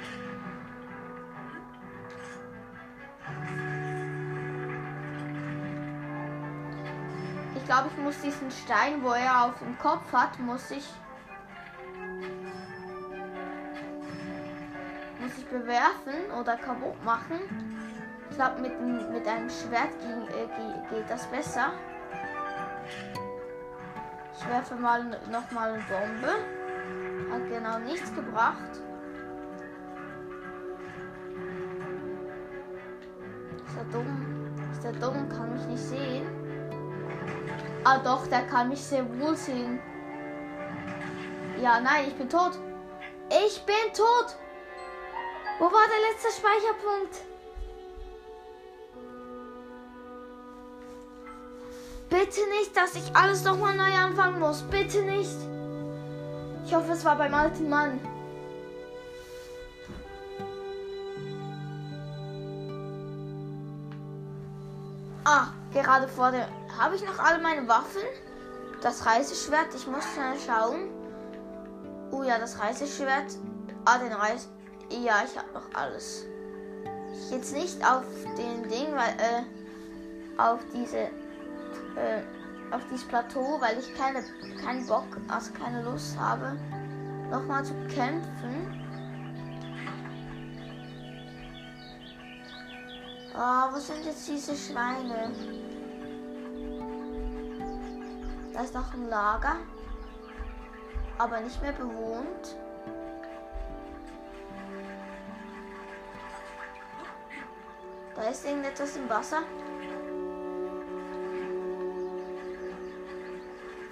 Ich 7.56 7.66
glaube, 7.66 7.90
ich 7.92 8.04
muss 8.04 8.20
diesen 8.22 8.52
Stein, 8.52 9.02
wo 9.02 9.12
er 9.12 9.46
auf 9.46 9.60
dem 9.60 9.78
Kopf 9.80 10.12
hat, 10.14 10.40
muss 10.40 10.72
ich 10.72 10.86
muss 15.20 15.38
ich 15.38 15.46
bewerfen 15.46 16.32
oder 16.40 16.56
kaputt 16.58 17.04
machen. 17.04 17.83
Ich 18.34 18.40
glaube, 18.40 18.62
mit, 18.62 18.82
mit 19.12 19.28
einem 19.28 19.48
Schwert 19.48 19.92
ging, 20.02 20.28
äh, 20.30 20.48
geht 20.90 21.08
das 21.08 21.28
besser. 21.28 21.72
Ich 24.36 24.50
werfe 24.50 24.74
mal 24.74 25.04
noch 25.32 25.52
mal 25.52 25.74
eine 25.74 25.84
Bombe. 25.84 26.34
Hat 27.32 27.48
genau 27.48 27.78
nichts 27.78 28.12
gebracht. 28.16 28.72
Ist 33.68 33.78
er 33.78 33.84
dumm? 33.92 34.48
Ist 34.72 34.84
er 34.84 34.94
dumm? 34.94 35.30
Kann 35.30 35.54
mich 35.54 35.68
nicht 35.68 35.84
sehen. 35.84 36.28
Ah 37.84 38.00
doch, 38.00 38.26
der 38.26 38.48
kann 38.48 38.70
mich 38.70 38.82
sehr 38.82 39.06
wohl 39.20 39.36
sehen. 39.36 39.80
Ja, 41.62 41.80
nein, 41.80 42.06
ich 42.08 42.16
bin 42.16 42.28
tot. 42.28 42.58
Ich 43.30 43.64
bin 43.64 43.94
tot. 43.94 44.36
Wo 45.60 45.66
war 45.66 45.86
der 45.88 46.12
letzte 46.12 46.32
Speicherpunkt? 46.32 47.33
Bitte 52.14 52.42
nicht, 52.60 52.78
dass 52.78 52.94
ich 52.94 53.16
alles 53.16 53.44
nochmal 53.44 53.76
neu 53.76 53.92
anfangen 53.92 54.40
muss. 54.40 54.62
Bitte 54.62 55.02
nicht. 55.02 55.36
Ich 56.64 56.76
hoffe, 56.76 56.92
es 56.92 57.04
war 57.04 57.18
beim 57.18 57.34
alten 57.34 57.68
Mann. 57.68 58.00
Ah, 65.24 65.48
gerade 65.74 66.08
vor 66.08 66.30
der 66.30 66.48
habe 66.78 66.96
ich 66.96 67.04
noch 67.04 67.18
alle 67.18 67.42
meine 67.42 67.68
Waffen? 67.68 68.04
Das 68.84 69.08
Reiseschwert, 69.08 69.74
ich 69.76 69.88
muss 69.88 70.04
schnell 70.14 70.38
schauen. 70.46 70.90
Oh 72.12 72.22
ja, 72.22 72.38
das 72.38 72.60
Reiseschwert. 72.60 73.38
Ah, 73.86 73.98
den 73.98 74.14
Reis. 74.14 74.50
Ja, 74.92 75.24
ich 75.26 75.36
habe 75.36 75.52
noch 75.52 75.74
alles. 75.74 76.26
Ich 77.12 77.32
jetzt 77.32 77.56
nicht 77.56 77.84
auf 77.84 78.04
den 78.38 78.70
Ding, 78.70 78.94
weil 78.94 79.16
äh, 79.18 80.40
auf 80.40 80.60
diese 80.76 81.10
äh, 81.96 82.22
auf 82.74 82.82
dieses 82.90 83.08
Plateau, 83.08 83.60
weil 83.62 83.78
ich 83.80 83.94
keine 83.96 84.24
keinen 84.64 84.86
Bock, 84.88 85.06
also 85.28 85.52
keine 85.54 85.84
Lust 85.84 86.18
habe, 86.18 86.58
nochmal 87.30 87.64
zu 87.64 87.74
kämpfen. 87.88 88.80
Oh, 93.36 93.74
wo 93.74 93.80
sind 93.80 94.06
jetzt 94.06 94.28
diese 94.28 94.56
Schweine? 94.56 95.32
Da 98.54 98.62
ist 98.62 98.76
noch 98.76 98.94
ein 98.94 99.10
Lager, 99.10 99.56
aber 101.18 101.40
nicht 101.42 101.60
mehr 101.62 101.72
bewohnt. 101.72 102.56
Da 108.16 108.22
ist 108.30 108.46
irgendetwas 108.46 108.96
im 108.96 109.10
Wasser. 109.10 109.42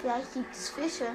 Vielleicht 0.01 0.33
gibt 0.33 0.55
es 0.55 0.69
Fische. 0.69 1.07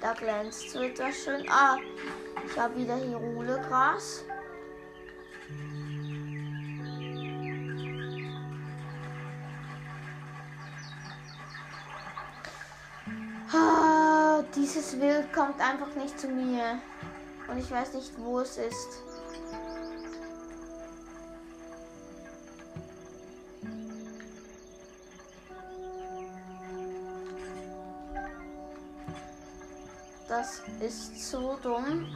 Da 0.00 0.12
glänzt 0.14 0.70
so 0.70 0.80
etwas 0.80 1.14
schön. 1.14 1.46
Ah, 1.50 1.76
ich 2.46 2.58
habe 2.58 2.76
wieder 2.76 2.96
hier 2.96 3.16
Ruhlegras. 3.16 4.24
dieses 14.54 15.00
Wild 15.00 15.32
kommt 15.32 15.60
einfach 15.60 15.94
nicht 15.94 16.18
zu 16.18 16.28
mir. 16.28 16.80
Und 17.48 17.58
ich 17.58 17.70
weiß 17.70 17.94
nicht, 17.94 18.12
wo 18.18 18.40
es 18.40 18.56
ist. 18.56 19.02
Das 30.46 30.60
ist 30.80 31.30
so 31.30 31.58
dumm. 31.62 32.06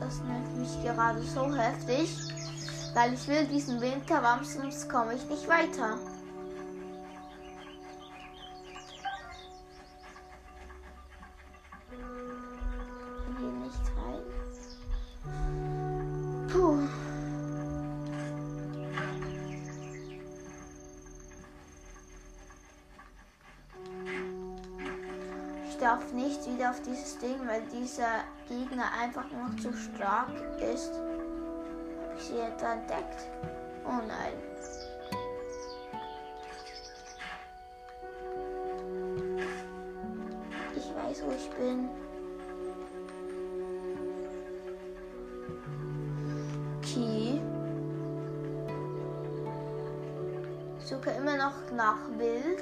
Das 0.00 0.20
nervt 0.22 0.56
mich 0.56 0.82
gerade 0.82 1.22
so 1.22 1.54
heftig. 1.54 2.16
Weil 2.94 3.14
ich 3.14 3.28
will 3.28 3.46
diesen 3.46 3.80
Winter, 3.80 4.22
sonst 4.44 4.88
komme 4.88 5.14
ich 5.14 5.24
nicht 5.28 5.46
weiter. 5.46 5.98
Darf 25.80 26.12
nicht 26.12 26.46
wieder 26.46 26.70
auf 26.70 26.80
dieses 26.82 27.18
Ding, 27.18 27.36
weil 27.46 27.62
dieser 27.72 28.24
Gegner 28.48 28.84
einfach 29.00 29.24
noch 29.30 29.56
zu 29.56 29.72
stark 29.72 30.30
ist. 30.74 30.92
Habe 30.92 32.14
ich 32.16 32.24
sie 32.24 32.38
etwa 32.38 32.74
entdeckt? 32.74 33.26
Oh 33.84 34.00
nein. 34.06 34.34
Ich 40.76 40.94
weiß, 40.94 41.22
wo 41.24 41.32
ich 41.32 41.50
bin. 41.50 41.88
Okay. 46.78 47.40
suche 50.90 51.10
immer 51.10 51.36
noch 51.36 51.54
nach 51.72 51.98
Wild. 52.18 52.59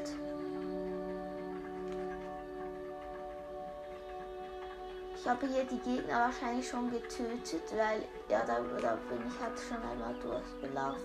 Ich 5.20 5.28
habe 5.28 5.46
hier 5.48 5.64
die 5.64 5.78
Gegner 5.78 6.20
wahrscheinlich 6.20 6.68
schon 6.68 6.90
getötet, 6.90 7.62
weil 7.72 8.02
ja, 8.28 8.40
da, 8.46 8.61
da 8.81 8.96
bin 9.11 9.18
ich 9.26 9.40
halt 9.40 9.59
schon 9.59 9.76
einmal 9.78 10.14
durchgelaufen. 10.22 10.98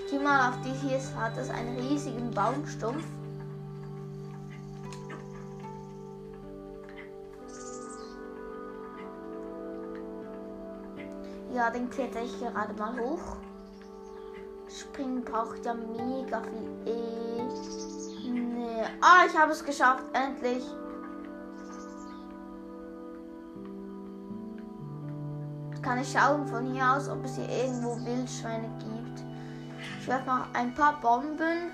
Ich 0.00 0.10
gehe 0.10 0.20
mal 0.20 0.48
auf 0.48 0.60
die 0.62 0.72
hier 0.72 0.98
hat 1.16 1.36
das 1.36 1.50
einen 1.50 1.78
riesigen 1.78 2.30
Baumstumpf. 2.30 3.04
Ja, 11.52 11.70
den 11.70 11.90
kletter 11.90 12.22
ich 12.22 12.38
gerade 12.38 12.72
mal 12.74 12.98
hoch. 12.98 13.36
Springen 14.96 15.22
braucht 15.22 15.62
ja 15.66 15.74
mega 15.74 16.40
viel 16.40 16.70
E. 16.86 17.42
Nee. 18.30 18.82
Ah, 19.02 19.26
ich 19.26 19.38
habe 19.38 19.52
es 19.52 19.62
geschafft, 19.62 20.04
endlich. 20.14 20.64
Kann 25.82 26.00
ich 26.00 26.10
schauen 26.10 26.46
von 26.46 26.72
hier 26.72 26.92
aus, 26.92 27.10
ob 27.10 27.22
es 27.26 27.36
hier 27.36 27.46
irgendwo 27.46 27.94
Wildschweine 28.06 28.70
gibt. 28.78 29.22
Ich 30.00 30.08
werfe 30.08 30.26
noch 30.26 30.54
ein 30.54 30.74
paar 30.74 30.98
Bomben. 31.02 31.70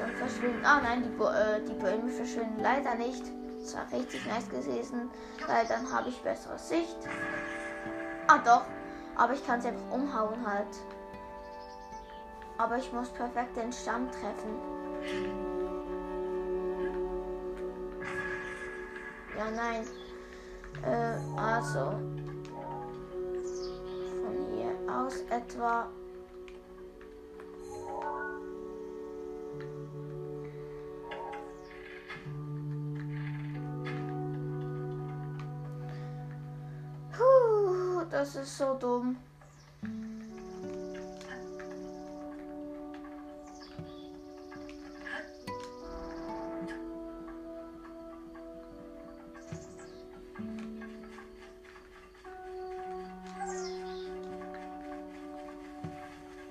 Dann 0.00 0.16
verschwinden. 0.16 0.64
Ah 0.64 0.80
nein, 0.82 1.04
die, 1.04 1.22
äh, 1.22 1.64
die 1.64 1.80
Bäume 1.80 2.10
verschwinden 2.10 2.60
leider 2.60 2.96
nicht. 2.96 3.22
Das 3.60 3.76
war 3.76 3.92
richtig 3.92 4.26
nice 4.26 4.48
gewesen, 4.48 5.08
weil 5.46 5.64
dann 5.66 5.90
habe 5.92 6.08
ich 6.08 6.20
bessere 6.22 6.58
Sicht. 6.58 6.98
Ah 8.26 8.38
doch, 8.38 8.62
aber 9.22 9.34
ich 9.34 9.46
kann 9.46 9.60
sie 9.60 9.68
einfach 9.68 9.92
umhauen 9.92 10.44
halt. 10.44 10.66
Aber 12.58 12.76
ich 12.76 12.92
muss 12.92 13.08
perfekt 13.10 13.56
den 13.56 13.72
Stamm 13.72 14.10
treffen. 14.10 14.58
Ja, 19.38 19.44
nein. 19.54 19.86
Äh, 20.84 21.40
also. 21.40 21.92
Von 24.22 24.46
hier 24.52 24.74
aus 24.92 25.20
etwa 25.30 25.88
das 38.22 38.36
ist 38.36 38.56
so 38.56 38.74
dumm. 38.74 39.16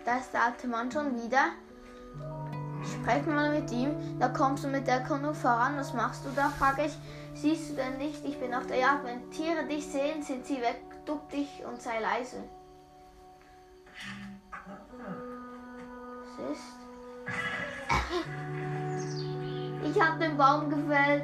Da 0.03 0.17
ist 0.17 0.33
der 0.33 0.43
alte 0.43 0.67
Mann 0.67 0.91
schon 0.91 1.15
wieder. 1.23 1.51
Sprech 2.83 3.25
mal 3.25 3.57
mit 3.57 3.71
ihm. 3.71 3.95
Da 4.19 4.27
kommst 4.27 4.65
du 4.65 4.67
mit 4.67 4.87
der 4.87 4.99
Kanu 5.03 5.31
voran. 5.33 5.77
Was 5.77 5.93
machst 5.93 6.25
du 6.25 6.29
da? 6.35 6.49
frage 6.49 6.87
ich. 6.87 6.97
Siehst 7.33 7.69
du 7.69 7.75
denn 7.75 7.97
nicht? 7.97 8.25
Ich 8.25 8.37
bin 8.37 8.53
auf 8.53 8.67
der 8.67 8.79
Jagd. 8.79 9.05
Wenn 9.05 9.31
Tiere 9.31 9.63
dich 9.63 9.87
sehen, 9.87 10.21
sind 10.21 10.45
sie 10.45 10.59
weg 10.59 10.90
duck 11.05 11.29
dich 11.29 11.63
und 11.65 11.81
sei 11.81 11.99
leise. 11.99 12.43
Was 14.97 16.51
ist? 16.51 16.81
Ich 19.83 20.01
habe 20.01 20.19
den 20.19 20.37
Baum 20.37 20.69
gefällt. 20.69 21.23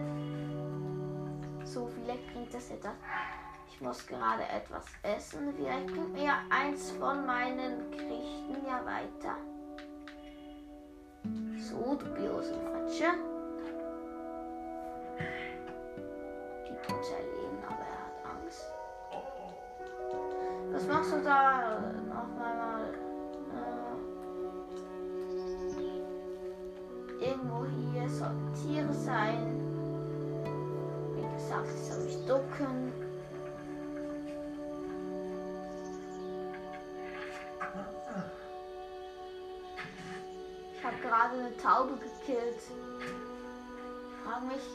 So 1.64 1.88
vielleicht 1.88 2.34
bringt 2.34 2.54
das 2.54 2.70
etwas. 2.72 2.94
Ich 3.70 3.82
muss 3.82 4.06
gerade 4.08 4.44
etwas 4.44 4.86
essen. 5.04 5.54
Vielleicht 5.56 5.88
bringt 5.88 6.14
mir 6.14 6.34
eins 6.50 6.92
von 6.92 7.26
meinen 7.26 7.92
Gerichten 7.92 8.66
ja 8.66 8.84
weiter. 8.86 9.38
So, 11.60 11.96
du 11.96 12.06
Biosenfratsche. 12.14 13.37
Da 21.28 21.82
noch 22.08 22.30
mal? 22.40 22.94
Äh, 27.20 27.26
irgendwo 27.26 27.66
hier 27.66 28.10
sollten 28.10 28.54
Tiere 28.54 28.94
sein. 28.94 29.60
Wie 31.16 31.28
gesagt, 31.36 31.68
ich 31.76 31.82
soll 31.82 32.04
mich 32.06 32.26
ducken. 32.26 32.94
Ich 40.74 40.84
habe 40.86 40.98
gerade 41.02 41.40
eine 41.40 41.58
Taube 41.58 41.96
gekillt. 41.98 42.56
Ich 42.56 42.72
frage 44.24 44.46
mich, 44.46 44.66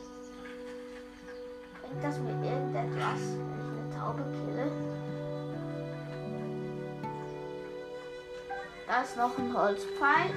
bringt 1.80 2.04
das 2.04 2.18
mir 2.18 2.36
irgendetwas, 2.44 3.20
wenn 3.38 3.58
ich 3.58 3.80
eine 3.80 3.88
Taube 3.96 4.22
kille? 4.44 4.91
Da 8.92 9.00
ist 9.00 9.16
noch 9.16 9.38
ein 9.38 9.56
Holzpfeil. 9.56 10.34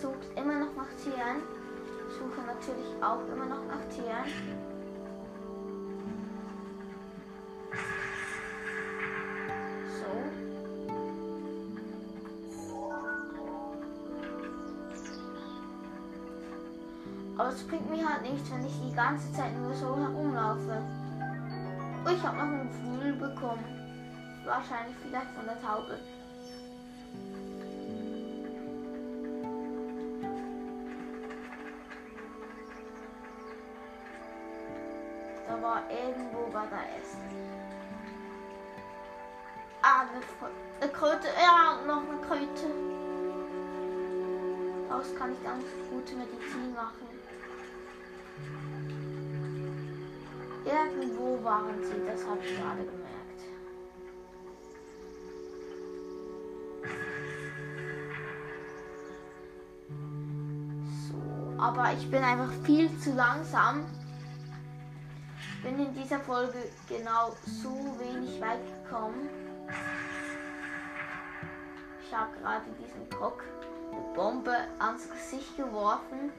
Sucht 0.00 0.26
immer 0.34 0.60
noch 0.60 0.74
nach 0.74 0.88
Tieren. 1.04 1.42
Suche 2.18 2.46
natürlich 2.46 2.94
auch 3.02 3.20
immer 3.30 3.44
noch 3.44 3.62
nach 3.66 3.86
Tieren. 3.94 4.24
So. 9.98 10.06
Aber 17.36 17.50
es 17.50 17.62
bringt 17.64 17.90
mir 17.90 18.08
halt 18.08 18.22
nichts, 18.22 18.50
wenn 18.50 18.64
ich 18.64 18.80
die 18.80 18.96
ganze 18.96 19.30
Zeit 19.34 19.54
nur 19.58 19.74
so 19.74 19.94
herumlaufe. 19.94 20.95
Oh, 22.06 22.08
ich 22.08 22.22
habe 22.22 22.36
noch 22.36 22.44
ein 22.44 22.68
Gefühl 22.68 23.12
bekommen. 23.14 23.64
Wahrscheinlich 24.44 24.94
vielleicht 25.02 25.30
von 25.32 25.44
der 25.44 25.60
Taube. 25.60 25.98
Da 35.48 35.62
war 35.62 35.82
irgendwo 35.90 36.46
bei 36.52 36.66
der 36.66 36.96
Essen. 37.00 37.18
Ah, 39.82 40.02
eine, 40.02 40.52
eine 40.80 40.92
Kröte. 40.92 41.26
Ja, 41.42 41.80
noch 41.88 42.08
eine 42.08 42.20
Kröte. 42.20 42.70
Daraus 44.88 45.12
kann 45.18 45.32
ich 45.32 45.42
ganz 45.42 45.64
gute 45.90 46.14
Medizin 46.14 46.72
machen. 46.72 47.05
Irgendwo 50.66 51.44
waren 51.44 51.80
sie, 51.80 52.04
das 52.04 52.26
habe 52.26 52.40
ich 52.42 52.56
gerade 52.56 52.82
gemerkt. 52.82 53.40
So, 61.08 61.62
aber 61.62 61.92
ich 61.92 62.10
bin 62.10 62.20
einfach 62.20 62.50
viel 62.64 62.90
zu 62.98 63.12
langsam. 63.12 63.84
Bin 65.62 65.78
in 65.78 65.94
dieser 65.94 66.18
Folge 66.18 66.58
genau 66.88 67.36
so 67.62 67.96
wenig 68.00 68.40
weit 68.40 68.58
gekommen. 68.82 69.28
Ich 72.02 72.12
habe 72.12 72.36
gerade 72.40 72.64
diesen 72.80 73.08
Kock 73.10 73.44
eine 73.92 74.00
Bombe 74.14 74.56
ans 74.80 75.08
Gesicht 75.08 75.56
geworfen. 75.56 76.32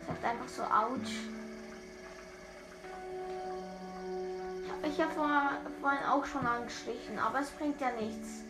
Es 0.00 0.08
hat 0.08 0.24
einfach 0.24 0.48
so 0.48 0.62
ouch. 0.62 1.39
Ich 4.82 4.96
vor, 5.14 5.50
vorhin 5.80 6.04
auch 6.10 6.24
schon 6.24 6.46
angeschlichen, 6.46 7.18
aber 7.18 7.40
es 7.40 7.50
bringt 7.50 7.80
ja 7.80 7.90
nichts. 7.92 8.44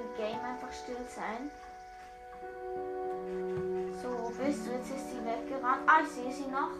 Im 0.00 0.16
Game 0.16 0.40
einfach 0.40 0.72
still 0.72 1.04
sein. 1.08 1.50
So, 4.02 4.32
bist 4.38 4.66
du? 4.66 4.72
Jetzt 4.72 4.90
ist 4.90 5.10
sie 5.10 5.20
weggerannt. 5.24 5.82
Ah, 5.86 6.00
ich 6.02 6.08
sehe 6.08 6.32
sie 6.32 6.50
noch. 6.50 6.70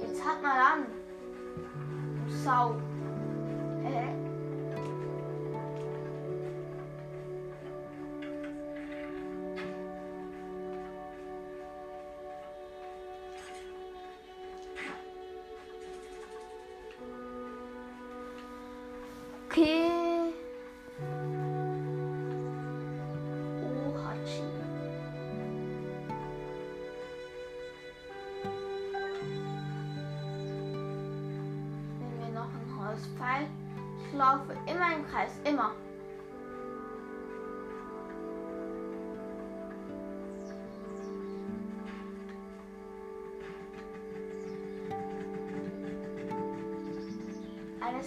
Jetzt 0.00 0.24
hat 0.24 0.42
mal 0.42 0.58
an. 0.58 0.86
Sau. 2.44 2.76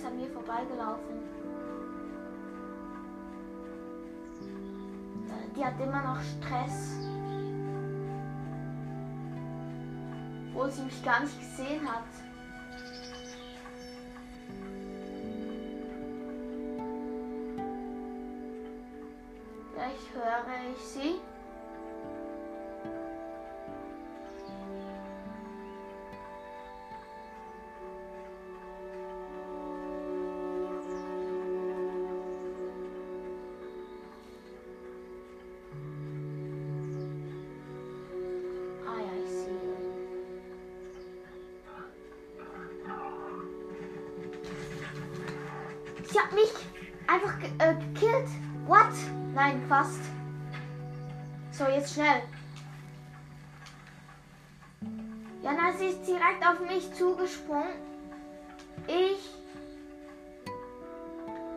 Ist 0.02 0.08
an 0.08 0.18
mir 0.18 0.30
vorbeigelaufen. 0.32 1.22
Die 5.56 5.64
hat 5.64 5.80
immer 5.80 6.02
noch 6.02 6.20
Stress. 6.22 6.98
Obwohl 10.50 10.72
sie 10.72 10.84
mich 10.84 11.04
gar 11.04 11.20
nicht 11.20 11.40
gesehen 11.40 11.88
hat. 11.88 12.04
Vielleicht 19.74 20.16
höre 20.16 20.72
ich 20.74 20.82
sie. 20.82 21.31
Ist 56.02 56.08
direkt 56.08 56.46
auf 56.46 56.60
mich 56.60 56.94
zugesprungen. 56.96 57.74
Ich 58.88 59.30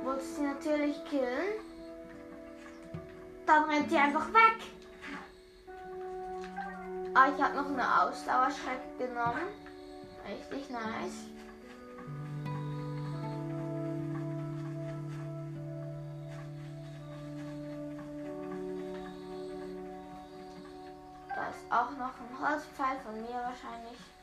wollte 0.04 0.24
sie 0.24 0.42
natürlich 0.42 1.02
killen. 1.06 1.60
Dann 3.46 3.64
rennt 3.64 3.90
sie 3.90 3.96
einfach 3.96 4.28
weg. 4.28 4.56
Ah, 7.14 7.28
ich 7.34 7.42
habe 7.42 7.56
noch 7.56 7.66
eine 7.66 8.02
Ausdauerschrecke 8.02 8.98
genommen. 8.98 9.48
Richtig 10.28 10.70
nice. 10.70 11.28
Da 21.28 21.48
ist 21.48 21.70
auch 21.70 21.90
noch 21.92 22.14
ein 22.18 22.40
Holzpfeil 22.40 22.98
von 23.04 23.14
mir 23.20 23.34
wahrscheinlich. 23.34 24.13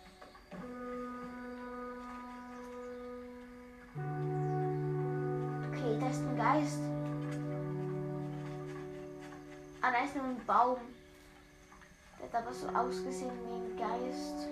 Da 10.01 10.15
nur 10.15 10.25
ein 10.25 10.45
Baum. 10.45 10.77
Der 12.19 12.27
hat 12.27 12.45
aber 12.45 12.53
so 12.53 12.67
ausgesehen 12.67 13.31
wie 13.45 13.53
ein 13.53 13.77
Geist. 13.77 14.47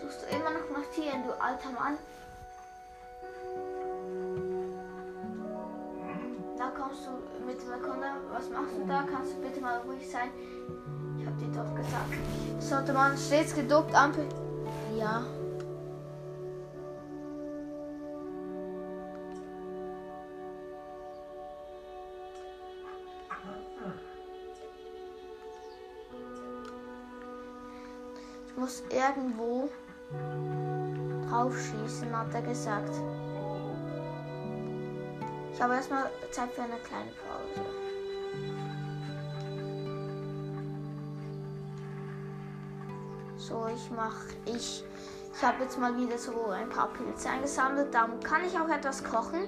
Suchst 0.00 0.22
du 0.22 0.26
immer 0.36 0.50
noch 0.50 0.70
nach 0.70 0.90
Tieren, 0.94 1.22
du 1.24 1.40
alter 1.40 1.70
Mann? 1.70 1.98
Da 6.58 6.70
kommst 6.70 7.06
du 7.06 7.46
mit 7.46 7.58
Erkunder. 7.68 8.16
Was 8.30 8.48
machst 8.50 8.76
du 8.76 8.86
da? 8.86 9.04
Kannst 9.10 9.34
du 9.34 9.40
bitte 9.40 9.60
mal 9.60 9.78
ruhig 9.80 10.08
sein? 10.10 10.30
Ich 11.18 11.26
hab 11.26 11.38
dir 11.38 11.48
doch 11.48 11.74
gesagt. 11.74 12.14
Sollte 12.60 12.92
man 12.92 13.16
stets 13.16 13.54
geduckt 13.54 13.94
Ampel. 13.94 14.26
Ja. 14.96 15.24
Ich 28.50 28.56
muss 28.56 28.82
irgendwo 28.90 29.70
drauf 31.28 31.54
schießen, 31.56 32.16
hat 32.16 32.34
er 32.34 32.42
gesagt. 32.42 32.92
Ich 35.52 35.62
habe 35.62 35.74
erstmal 35.74 36.10
Zeit 36.32 36.52
für 36.52 36.62
eine 36.62 36.76
kleine 36.76 37.10
Pause. 37.12 37.64
So, 43.36 43.68
ich 43.72 43.90
mache 43.92 44.34
ich. 44.46 44.84
Ich 45.32 45.42
habe 45.42 45.62
jetzt 45.62 45.78
mal 45.78 45.96
wieder 45.96 46.18
so 46.18 46.46
ein 46.48 46.68
paar 46.68 46.88
Pilze 46.88 47.30
eingesammelt. 47.30 47.94
Dann 47.94 48.20
kann 48.20 48.42
ich 48.44 48.58
auch 48.58 48.68
etwas 48.68 49.02
kochen. 49.04 49.44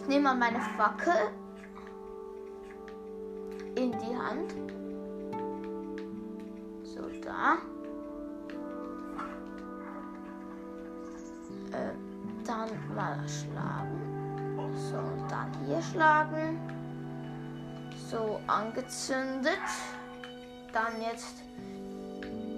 Ich 0.00 0.08
nehme 0.08 0.24
mal 0.24 0.36
meine 0.36 0.60
Fackel 0.76 1.12
in 3.76 3.92
die 3.92 4.16
Hand. 4.16 4.54
So, 6.84 7.02
da. 7.22 7.58
Mal 13.00 13.16
schlagen. 13.26 13.98
So, 14.76 14.98
und 14.98 15.30
dann 15.30 15.50
hier 15.64 15.80
schlagen. 15.80 16.60
So, 18.10 18.40
angezündet. 18.46 19.58
Dann 20.72 21.00
jetzt 21.00 21.36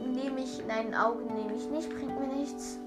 nehme 0.04 0.40
ich, 0.40 0.62
nein, 0.66 0.94
Augen 0.94 1.32
nehme 1.34 1.54
ich 1.54 1.68
nicht, 1.68 1.88
bringt 1.90 2.18
mir 2.18 2.26
nichts. 2.26 2.78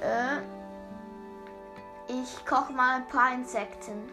Äh, 0.00 0.42
ich 2.08 2.46
koche 2.46 2.72
mal 2.72 2.96
ein 2.96 3.08
paar 3.08 3.32
Insekten. 3.32 4.10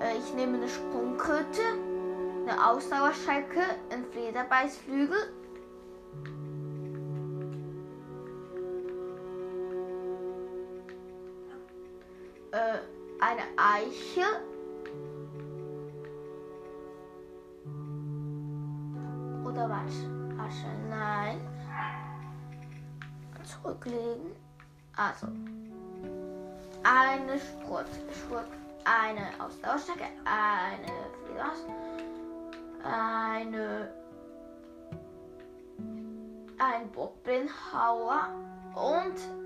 Äh, 0.00 0.16
ich 0.16 0.34
nehme 0.34 0.56
eine 0.56 0.68
Sprungkröte, 0.68 1.62
eine 2.46 2.66
Ausdauerschrecke, 2.66 3.60
ein 3.90 4.04
Flederbeißflügel. 4.12 5.41
Eiche. 13.72 14.26
Oder 19.46 19.70
was? 19.70 19.94
Asche? 20.38 20.66
Nein. 20.90 21.40
Zurücklegen. 23.44 24.32
Also. 24.96 25.26
Eine 26.82 27.38
Sprut, 27.38 27.86
Sprut, 28.12 28.44
eine 28.84 29.28
Ausdauerstärke, 29.42 30.04
eine 30.24 30.92
Fledermaus, 31.24 31.64
eine 32.82 33.92
ein 36.58 36.90
Bockblinhauer 36.92 38.28
und 38.74 39.41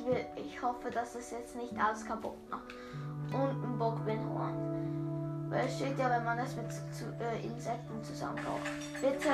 ich 0.00 0.06
will, 0.06 0.26
ich 0.36 0.62
hoffe, 0.62 0.90
dass 0.90 1.14
es 1.14 1.30
jetzt 1.30 1.56
nicht 1.56 1.76
alles 1.78 2.04
kaputt 2.04 2.36
macht. 2.50 2.74
Und 3.32 3.62
ein 3.62 3.78
Bockbinhorn. 3.78 5.48
Weil 5.50 5.66
es 5.66 5.76
steht 5.76 5.98
ja, 5.98 6.10
wenn 6.10 6.24
man 6.24 6.38
das 6.38 6.54
mit 6.56 6.70
zu, 6.70 7.04
äh, 7.20 7.44
Insekten 7.44 8.02
zusammenbaut. 8.02 8.60
Bitte. 9.00 9.28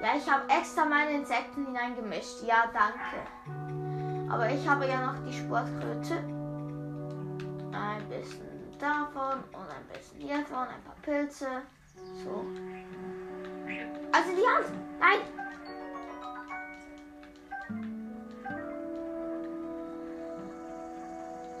Ja, 0.00 0.08
ich 0.16 0.30
habe 0.30 0.48
extra 0.48 0.84
meine 0.84 1.12
Insekten 1.12 1.66
hineingemischt. 1.66 2.42
Ja, 2.46 2.64
danke. 2.72 4.30
Aber 4.30 4.50
ich 4.50 4.66
habe 4.66 4.88
ja 4.88 5.12
noch 5.12 5.24
die 5.24 5.32
Sportkröte. 5.32 6.16
Ein 7.72 8.08
bisschen 8.08 8.78
davon 8.78 9.44
und 9.52 9.68
ein 9.68 9.86
bisschen 9.92 10.20
hiervon, 10.20 10.66
ein 10.68 10.82
paar 10.82 10.96
Pilze. 11.02 11.46
So. 12.24 12.44
Also 14.12 14.30
die 14.30 14.46
Hand. 14.46 14.66
Nein. 15.00 15.20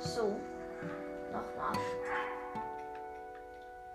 So. 0.00 0.36
Nochmal. 1.32 1.72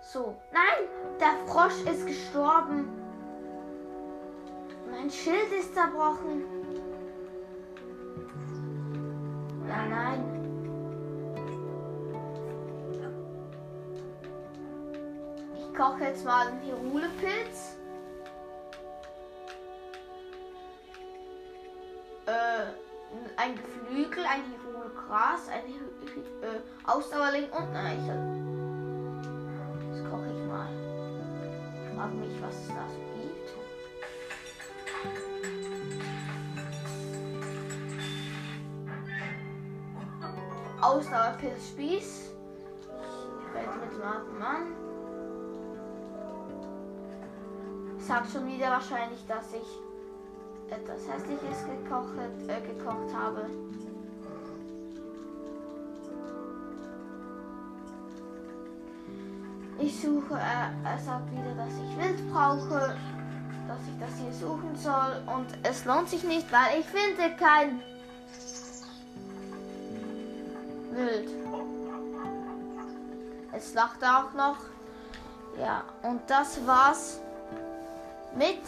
So. 0.00 0.36
Nein, 0.52 0.88
der 1.20 1.46
Frosch 1.46 1.82
ist 1.84 2.06
gestorben. 2.06 2.88
Mein 4.90 5.10
Schild 5.10 5.52
ist 5.58 5.74
zerbrochen. 5.74 6.44
Ja, 9.68 9.86
nein. 9.86 10.24
Ich 15.56 15.74
koche 15.74 16.04
jetzt 16.04 16.24
mal 16.24 16.48
einen 16.48 16.60
Hirulepilz. 16.62 17.77
Ein 23.38 23.54
Geflügel, 23.54 24.24
ein 24.26 24.42
Hirulgras, 24.50 25.48
ein 25.48 25.62
äh, 26.42 26.60
Ausdauerling 26.84 27.48
und 27.50 27.68
ein 27.68 27.86
Eichel. 27.86 28.18
Das 29.90 30.10
koche 30.10 30.26
ich 30.26 30.42
mal. 30.48 30.68
Ich 31.84 31.96
frage 31.96 32.14
mich, 32.16 32.42
was 32.42 32.56
es 32.56 32.68
da 32.68 32.88
so 32.88 32.98
gibt. 33.22 33.48
Ausdauerpilzspieß. 40.80 42.30
Ich 42.30 43.54
rede 43.54 43.76
mit 43.80 43.92
dem 43.92 44.02
alten 44.02 44.38
Mann. 44.38 44.66
Ich 47.98 48.04
sag 48.04 48.26
schon 48.26 48.46
wieder 48.48 48.70
wahrscheinlich, 48.70 49.24
dass 49.26 49.52
ich 49.52 49.87
etwas 50.70 51.00
Hässliches 51.08 51.64
gekocht, 51.64 52.14
äh, 52.46 52.60
gekocht 52.60 53.14
habe. 53.14 53.46
Ich 59.80 60.00
suche, 60.00 60.34
äh, 60.34 60.88
er 60.88 60.98
sagt 60.98 61.30
wieder, 61.30 61.54
dass 61.56 61.72
ich 61.72 61.96
Wild 61.96 62.32
brauche, 62.32 62.96
dass 63.68 63.78
ich 63.86 63.98
das 64.00 64.10
hier 64.18 64.32
suchen 64.32 64.76
soll 64.76 65.22
und 65.34 65.46
es 65.62 65.84
lohnt 65.84 66.08
sich 66.08 66.24
nicht, 66.24 66.50
weil 66.50 66.80
ich 66.80 66.86
finde 66.86 67.34
kein 67.38 67.80
Wild. 70.92 71.28
Es 73.52 73.74
lacht 73.74 74.02
auch 74.04 74.32
noch. 74.34 74.56
Ja, 75.58 75.82
und 76.02 76.20
das 76.28 76.64
war's 76.66 77.20
mit 78.36 78.60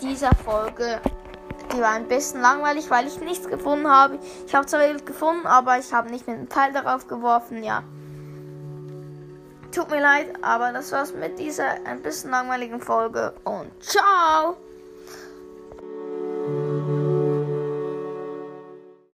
dieser 0.00 0.34
Folge. 0.34 1.00
Die 1.72 1.80
war 1.80 1.90
ein 1.90 2.08
bisschen 2.08 2.40
langweilig, 2.40 2.90
weil 2.90 3.06
ich 3.06 3.20
nichts 3.20 3.48
gefunden 3.48 3.88
habe. 3.88 4.18
Ich 4.46 4.54
habe 4.54 4.66
zwar 4.66 4.80
Wild 4.80 5.04
gefunden, 5.04 5.46
aber 5.46 5.78
ich 5.78 5.92
habe 5.92 6.10
nicht 6.10 6.26
mit 6.26 6.36
dem 6.36 6.48
Pfeil 6.48 6.72
darauf 6.72 7.08
geworfen. 7.08 7.62
Ja. 7.62 7.82
Tut 9.72 9.90
mir 9.90 10.00
leid, 10.00 10.28
aber 10.42 10.72
das 10.72 10.92
war's 10.92 11.12
mit 11.12 11.38
dieser 11.38 11.84
ein 11.84 12.00
bisschen 12.02 12.30
langweiligen 12.30 12.80
Folge 12.80 13.34
und 13.44 13.70
ciao! 13.82 14.56